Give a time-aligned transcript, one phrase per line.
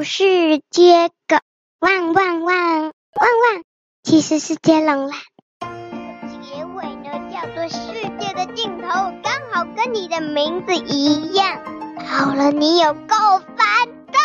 [0.00, 1.36] 不是接狗，
[1.80, 3.62] 汪汪汪汪汪，
[4.02, 5.16] 其实是接龙啦。
[5.60, 8.88] 结尾呢叫做世界的尽头，
[9.22, 11.60] 刚好跟你的名字一样。
[11.98, 13.14] 好了，你有够
[13.58, 14.16] 烦的。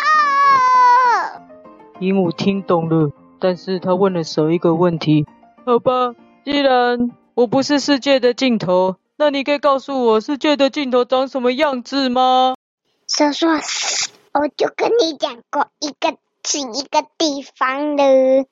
[1.99, 3.11] 鹦鹉听懂了，
[3.41, 5.25] 但是他问了蛇一个问题。
[5.65, 6.15] 好吧，
[6.45, 12.55] 既然我不是世界的尽头，那你可以告诉我世界的尽头长什么样子吗？
[13.09, 13.49] 蛇说，
[14.37, 18.45] 我就跟你讲过，一个是一个地方了。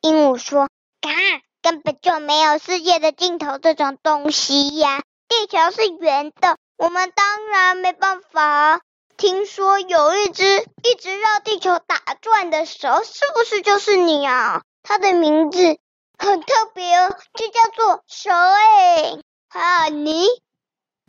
[0.00, 0.70] 鹦鹉说，
[1.02, 1.12] 看，
[1.60, 5.02] 根本就没有世界的尽头这种东西呀。
[5.28, 8.80] 地球是圆的，我们当然没办法。
[9.18, 10.44] 听说有一只
[10.82, 14.62] 一直绕地球打转的蛇，是不是就是你啊？
[14.82, 15.78] 它的名字
[16.16, 19.20] 很特别哦，就叫做蛇诶。
[19.48, 20.28] 啊，你？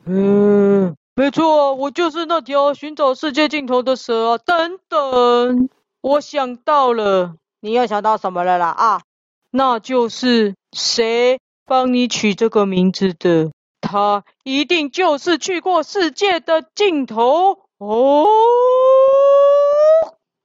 [0.05, 4.37] 嗯，没错，我就是那条寻找世界尽头的蛇啊。
[4.37, 5.67] 等等，
[5.99, 8.67] 我想到了，你又想到什么了啦？
[8.67, 9.01] 啊，
[9.49, 13.51] 那就是谁帮你取这个名字的？
[13.81, 17.61] 他一定就是去过世界的尽头。
[17.79, 18.27] 哦，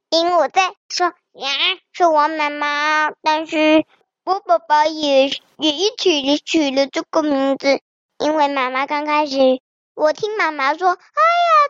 [0.09, 1.51] 鹦鹉在说呀，
[1.93, 3.85] 是我妈妈，但是
[4.25, 7.83] 我爸爸也也一起取了这个名字，
[8.19, 9.37] 因为妈妈刚开始，
[9.95, 10.99] 我听妈妈说，哎呀，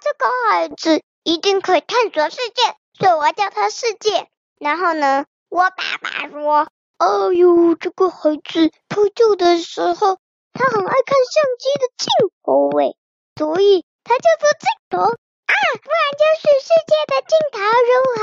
[0.01, 4.29] 这个孩子一定可以探索世界，所以我叫他世界。
[4.59, 10.19] 然后呢，我爸爸说，哎呦，这个孩子脱臼的时候，
[10.53, 12.09] 他很爱看相机的镜
[12.45, 12.97] 头，喂，
[13.37, 14.99] 所以他叫做镜头。
[15.03, 18.23] 啊，不然就是世界的镜头如何？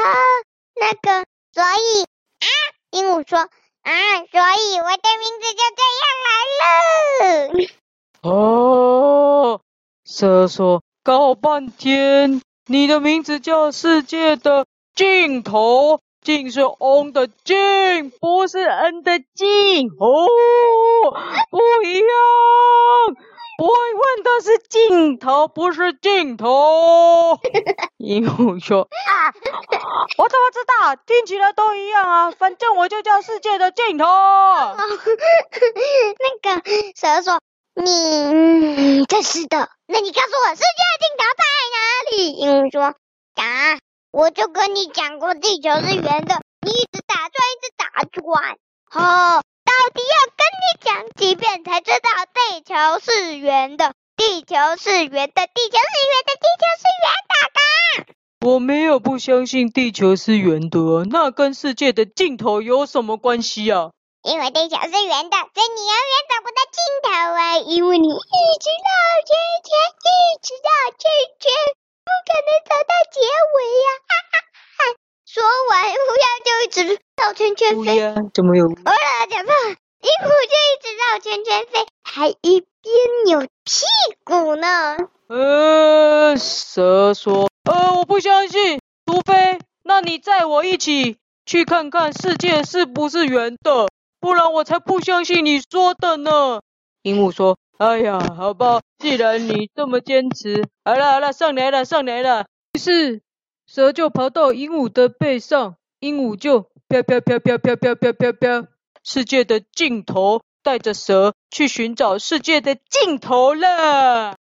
[0.75, 2.47] 那个，所以啊，
[2.91, 3.91] 鹦鹉说啊，
[4.31, 5.08] 所以我的
[10.19, 20.27] 蛇说搞半天，你的名字叫世界的尽头，尽是 on 的尽，不是 n 的尽哦，
[21.49, 22.09] 不一样。
[23.59, 27.39] 我问的是尽头，不是尽头。
[27.97, 29.31] 鹦鹉说：“啊，
[30.17, 30.97] 我怎么知道？
[31.05, 32.31] 听起来都一样啊。
[32.31, 34.05] 反正我就叫世界的尽头。”
[34.75, 34.83] 那
[36.41, 36.61] 个
[36.93, 37.39] 蛇说
[37.83, 39.69] ：“你真是的。
[39.87, 41.77] 那你告诉我，世界的尽头在哪
[42.11, 42.95] 里？”鹦鹉说
[43.35, 43.79] ：“啊，
[44.11, 46.41] 我就跟你讲过，地球是圆的。
[46.61, 48.57] 你一直打转，一直打转。
[48.89, 53.93] 好。”到底要跟你讲几遍才知道地球是圆的？
[54.17, 58.47] 地球是圆的，地球是圆的，地球是圆的？
[58.47, 63.91] 我没有不相信地球是圆的，那跟世界的尽头有什么关系啊？
[64.21, 67.09] 因为地球是圆的，所以你永远找不到尽头
[67.39, 67.57] 啊！
[67.59, 68.11] 因为你一
[68.59, 68.91] 直绕
[69.23, 69.31] 圈
[69.63, 69.71] 圈，
[70.03, 71.07] 一直绕圈
[71.39, 71.49] 圈，
[72.03, 73.87] 不可能找到结尾呀！
[74.07, 74.35] 哈哈
[74.75, 74.81] 哈。
[75.25, 77.75] 说完，乌鸦就一直绕圈圈飞。
[77.75, 78.65] 乌鸦怎么有？
[78.65, 79.53] 我了，讲错，
[80.01, 82.67] 鹦鹉就一直绕圈圈飞，还一边
[83.25, 83.85] 扭屁
[84.25, 84.97] 股呢。
[85.27, 93.87] 呃，蛇说：“呃，我不相信，除非那你载我一起去看看世界是不是圆的，
[94.19, 96.61] 不然我才不相信你说的呢。”
[97.03, 103.21] 鹦鹉说：“哎呀，好吧，既然你这么坚持，好了好了，上来了上来了。”于是。
[103.71, 108.65] 蛇就爬到鹦鹉的背上，鹦鹉就飘飘飘飘飘飘飘飘飘，
[109.03, 114.35] 世界的尽头带着蛇去寻找世界的尽头了。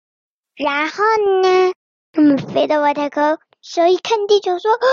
[0.54, 1.02] 然后
[1.42, 1.72] 呢，
[2.12, 4.86] 他们飞到外太空，蛇一看地球说：“啊，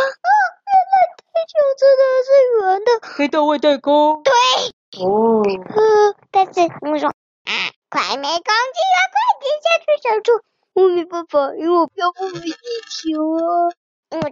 [0.65, 0.95] 原来
[1.29, 2.29] 地球真的是
[2.59, 4.23] 圆的。”飞到外太空。
[4.23, 4.72] 对。
[4.99, 5.41] 哦。
[5.43, 7.51] 呃，但是我说啊，
[7.89, 10.41] 快没空气了，快点下去小猪。
[10.73, 13.73] 我没办法，因为我飘不回地球啊。
[14.09, 14.31] 鹦鹉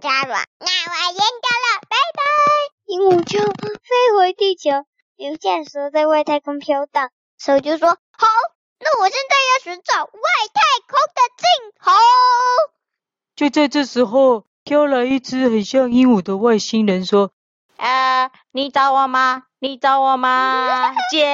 [0.58, 2.22] 那我先走了，拜拜。”
[2.86, 4.70] 鹦鹉就飞回地球，
[5.16, 7.10] 留下蛇在外太空飘荡。
[7.38, 8.26] 蛇就说：“好，
[8.78, 10.10] 那我现在要寻找外
[10.54, 11.92] 太空的尽头。”
[13.34, 17.32] 就在这时候，飘来一只很像鹦鹉的外星人，说
[17.76, 19.44] ：“呃，你找我吗？
[19.62, 20.92] 你找我吗？
[21.08, 21.24] 结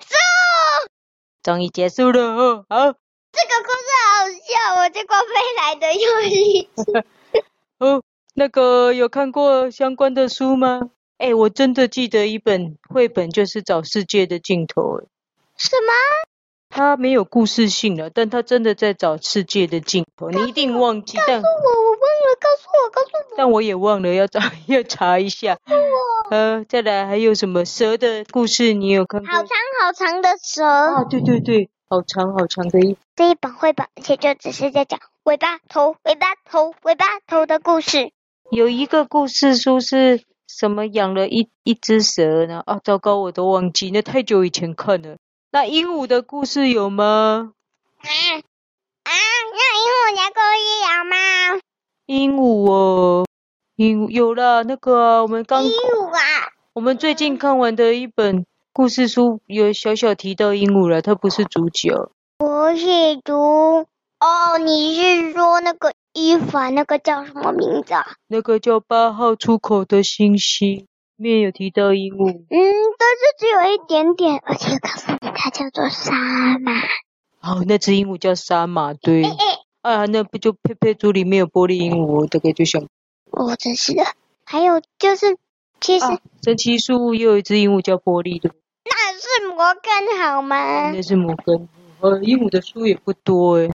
[0.00, 0.16] 束，
[1.42, 2.64] 终于结束了哦。
[2.66, 2.94] 好，这个
[3.62, 7.04] 故事好笑，我结果飞来的又一次。
[7.78, 8.02] ”哦，
[8.34, 10.80] 那个有看过相关的书吗？
[11.18, 15.02] 哎，我真的记得一本绘本，就是找世界的尽头。
[15.58, 15.92] 什么？
[16.70, 20.30] 它没有故事性了，但它真的在找世界的尽头。
[20.30, 22.38] 你一定忘记，但告诉我，我忘了。
[22.40, 22.81] 告诉我。
[23.36, 25.58] 但我也忘了，要找 要查一下。
[25.66, 26.30] 我。
[26.30, 28.72] 呃，再来还有什么蛇的故事？
[28.74, 29.30] 你有看过？
[29.30, 29.48] 好长
[29.82, 30.64] 好长的蛇。
[30.64, 35.00] 啊，对对对，好长好长的一这一本绘本，而且就只是在讲。
[35.24, 38.10] 尾巴头，尾巴头，尾巴头的故事。
[38.50, 40.86] 有一个故事书是什么？
[40.86, 42.62] 养了一一只蛇呢？
[42.66, 45.16] 啊，糟糕，我都忘记，那太久以前看了。
[45.50, 47.52] 那鹦鹉的故事有吗？
[47.98, 48.08] 啊
[49.04, 49.12] 啊，
[49.52, 51.16] 那鹦鹉也可以养吗？
[52.06, 53.26] 鹦鹉哦，
[53.76, 55.62] 鹦鹉有了那个、啊、我们刚。
[55.64, 56.18] 鹦鹉啊！
[56.72, 62.10] 我们最近看完的一本故事书有小小提到鹦鹉了，它不是主角。
[62.38, 63.86] 我是读
[64.20, 65.92] 哦，你是说那个？
[66.14, 68.04] 伊凡那个叫什么名字啊？
[68.26, 72.30] 那个叫八号出口的星星，面有提到鹦鹉。
[72.30, 76.12] 嗯，但是只有一点点，而且告诉你，它叫做沙
[76.58, 76.72] 马。
[77.40, 79.24] 哦，那只鹦鹉叫沙马，对。
[79.24, 79.36] 哎哎，
[79.82, 82.28] 啊，那不就佩佩猪里面有玻璃鹦鹉？
[82.28, 82.82] 大概就想。
[83.30, 84.04] 哦，真是的。
[84.44, 85.36] 还有就是，
[85.80, 88.50] 其实、啊、神奇树也有一只鹦鹉叫玻璃的。
[88.84, 90.90] 那是摩根好吗？
[90.92, 91.68] 那是摩根。
[92.00, 93.70] 呃，鹦鹉的书也不多哎。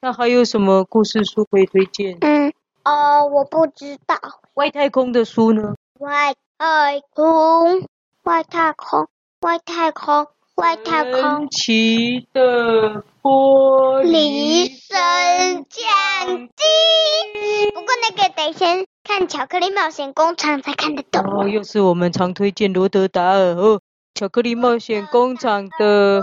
[0.00, 2.18] 那还有什么故事书可以推荐？
[2.20, 2.52] 嗯，
[2.84, 4.16] 哦，我不知道。
[4.52, 5.74] 外太空的书呢？
[5.98, 7.88] 外太空，
[8.24, 9.08] 外太空，
[9.40, 11.48] 外太空，外太空。
[11.50, 17.70] 奇的玻璃升降机。
[17.72, 21.22] 不过那个得先看《巧克力冒险工厂》才看得懂。
[21.22, 23.78] 哦，又是我们常推荐罗德达尔哦，
[24.14, 26.22] 《巧克力冒险工厂》的。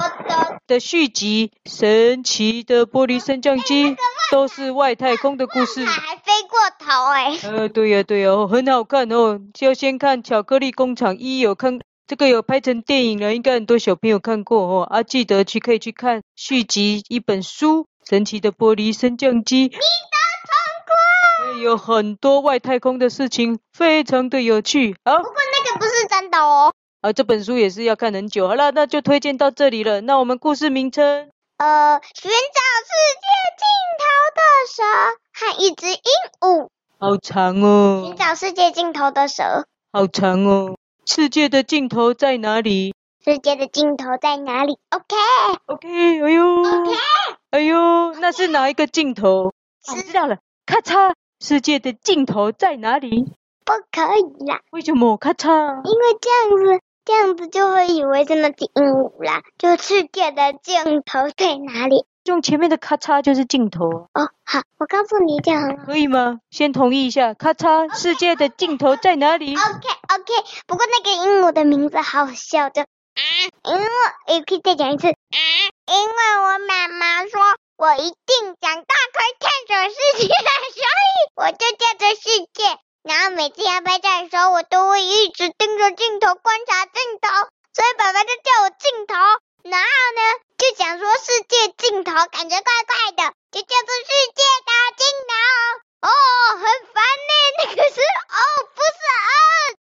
[0.68, 3.88] 的续集《神奇的玻璃升降机》
[4.32, 7.38] 都是外太空的故事，还飞过头哎！
[7.44, 9.38] 呃，对呀、啊、对呀、啊，很好看哦。
[9.54, 11.82] 就要先看《巧克力工厂一》，有看
[12.12, 14.84] 这个有拍成电影了，应该很多小朋友看过哦。
[14.84, 19.70] 啊，记得去可以去看续集一本书《神奇的玻璃升降机》。
[21.62, 24.98] 有很多外太空的事情，非常的有趣。
[25.04, 26.74] 啊，不过那个不是真的哦。
[27.00, 28.50] 啊，这本书也是要看很久。
[28.50, 30.02] 好了，那就推荐到这里了。
[30.02, 31.30] 那我们故事名称？
[31.60, 32.60] 呃，寻找
[32.90, 32.92] 世
[33.22, 33.26] 界
[33.56, 33.64] 尽
[34.02, 34.04] 头
[34.36, 34.84] 的蛇
[35.32, 36.02] 和一只鹦
[36.42, 36.68] 鹉。
[37.00, 38.04] 好长哦。
[38.06, 39.66] 寻找世界尽头的蛇。
[39.94, 40.76] 好长哦。
[41.14, 42.96] 世界的尽头在哪里？
[43.22, 45.18] 世界的尽头在哪里？OK。
[45.66, 46.24] OK。
[46.24, 46.60] 哎呦。
[46.62, 46.92] OK。
[47.50, 49.52] 哎呦，那是哪一个尽头？
[49.90, 50.38] 我知道了。
[50.66, 51.12] 咔嚓。
[51.42, 53.26] 世界的尽头在哪里？
[53.66, 54.62] 不可以啦。
[54.72, 55.18] 为什么？
[55.18, 55.50] 咔嚓。
[55.84, 56.82] 因为这样子。
[57.04, 62.06] 这样子就会以为是那只鹦鹉啦，就世界的尽头在哪里？
[62.26, 63.88] 用前面的咔嚓就是镜头。
[64.14, 65.76] 哦，好，我告诉你这样。
[65.78, 66.40] 可以吗？
[66.52, 70.34] 先同意一下，咔嚓世界的尽头在哪里？OK OK，
[70.68, 73.22] 不过那个鹦鹉的名字好笑的啊，
[73.64, 73.88] 因为
[74.28, 75.38] 也可以再讲一次啊，
[75.88, 77.42] 因为我妈妈说
[77.76, 82.78] 我一定长大可以探索世界，所以我就叫做世界。
[83.04, 89.16] 然后每次要拍照的时候，我都会一直盯着镜头观察镜头，所以爸爸就叫我镜头。
[89.64, 90.22] 然后呢，
[90.58, 95.34] 就想说世界尽头感觉怪怪的，就叫做世界的尽头。
[96.02, 96.10] 哦，
[96.56, 96.64] 很
[96.94, 98.40] 烦呢，那个是哦，
[98.74, 99.32] 不是嗯。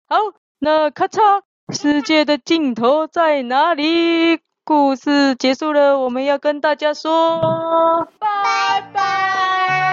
[0.10, 0.18] 好，
[0.60, 1.42] 那咔嚓，
[1.74, 4.40] 世界的尽头在哪里？
[4.66, 9.93] 故事结束了，我们要跟大家说拜拜。